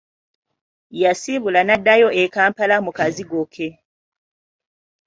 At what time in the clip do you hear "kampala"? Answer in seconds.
2.33-2.75